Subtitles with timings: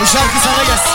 [0.00, 0.90] Bu şarkı sana gelsin.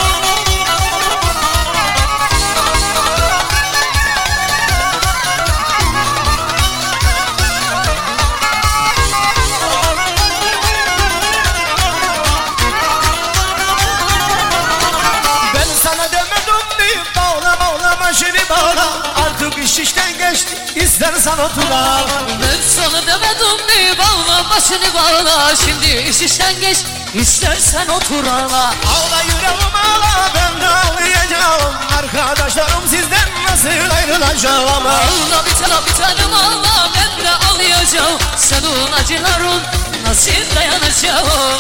[15.56, 17.03] Ben sana demedim mi?
[17.17, 18.88] Bağlama ağlama şimdi bağla.
[19.26, 20.58] Artık iş işten geçti.
[20.76, 22.07] İstersen otur ağla.
[22.41, 23.98] Ben sana demedim mi?
[23.98, 25.55] Bağla başını bağla.
[25.55, 28.63] Şimdi iş işten geçti istersen otur ağla.
[28.65, 31.73] Ağla yüreğim ağla ben de ağlayacağım.
[31.97, 34.87] Arkadaşlarım sizden nasıl ayrılacağım?
[34.87, 38.20] Ağla bir tane bir tanem ağla ben de ağlayacağım.
[38.37, 39.61] Senin acıların
[40.07, 41.59] nasıl dayanacağım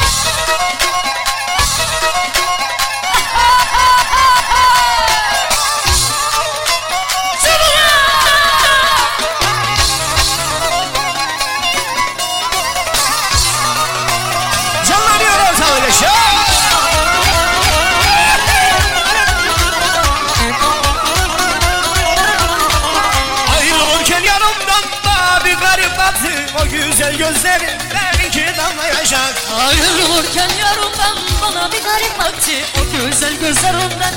[26.75, 34.13] güzel gözlerinden iki damla yaşak Ayrılırken yarımdan bana bir garip baktı O güzel gözlerinden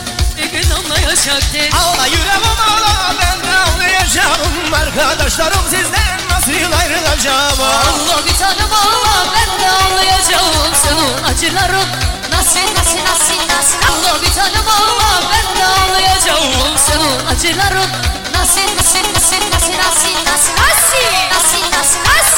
[0.53, 8.37] bir damla yaşaktı Ağla yüreğim ağla ben de ağlayacağım Arkadaşlarım sizden nasıl ayrılacağım Allah bir
[8.37, 11.89] tanem ağla ben de ağlayacağım Senin acıların
[12.33, 17.91] nasıl nasıl nasıl nasıl Allah bir tanem ağla ben de ağlayacağım Senin acıların
[18.35, 20.53] nasıl nasıl nasıl nasıl nasıl nasıl
[21.35, 22.38] nasıl nasıl nasıl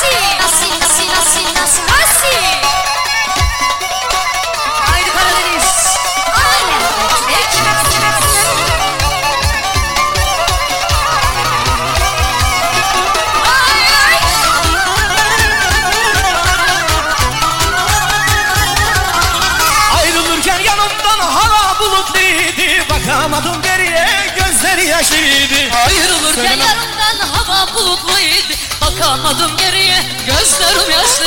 [23.21, 25.77] Bakamadım geriye gözleri yaşlıydı.
[25.87, 26.65] Ayrılırken Söyleme.
[26.65, 28.55] yarımdan hava bulutluydu.
[28.81, 31.25] Bakamadım geriye gözlerim yaşlı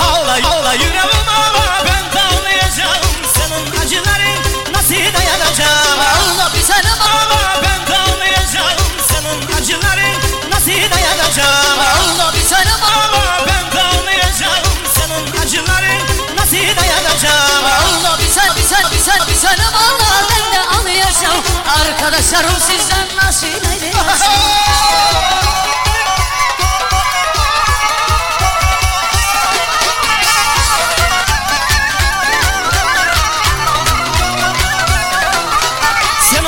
[0.00, 1.84] Ağla ağla yüreğim ağla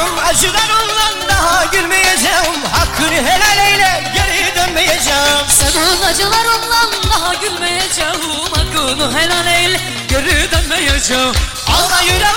[0.07, 2.63] Senin acılarınla daha gülmeyeceğim.
[2.73, 5.47] Hakkını helal eyle geri dönmeyeceğim.
[5.49, 8.21] Senin acılarınla daha gülmeyeceğim.
[8.55, 11.33] Hakkını helal eyle Geri dönmeyeceğim.
[11.69, 12.36] Ağla yüreğim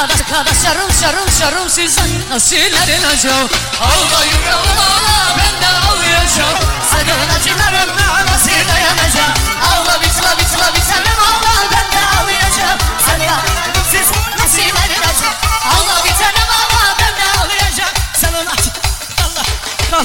[0.00, 1.98] Arkadaş arkadaş şarıl şarıl şarıl siz
[2.34, 3.32] asilerin acı
[3.80, 6.58] Ağlayın ağla ben de ağlayacağım
[6.90, 9.34] Senin acılarından asil dayanacağım.
[9.70, 13.36] Ağla bit la bit ağla ben de ağlayacağım Sen ya
[13.90, 14.08] siz
[14.44, 15.28] asilerin acı
[15.68, 18.70] Ağla bit ağla ben de ağlayacağım Senin acı
[19.24, 19.44] Allah
[19.90, 20.04] kal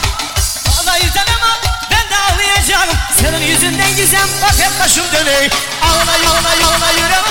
[1.92, 2.90] ben de ağlayacağım
[3.22, 5.50] Senin yüzünden gizem bak hep başım döney
[5.82, 7.25] Ağla ağla ağla yüreğim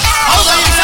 [0.00, 0.77] house.